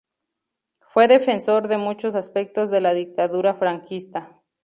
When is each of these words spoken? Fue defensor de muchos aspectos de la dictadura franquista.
Fue 0.87 1.07
defensor 1.07 1.67
de 1.67 1.77
muchos 1.77 2.15
aspectos 2.15 2.71
de 2.71 2.81
la 2.81 2.95
dictadura 2.95 3.53
franquista. 3.53 4.41